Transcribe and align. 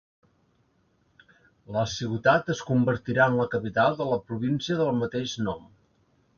La 1.75 1.83
ciutat 1.91 2.49
es 2.55 2.63
convertirà 2.71 3.29
en 3.33 3.39
la 3.43 3.47
capital 3.55 4.01
de 4.03 4.11
la 4.15 4.21
província 4.33 4.81
del 4.83 5.01
mateix 5.05 5.39
nom. 5.49 5.65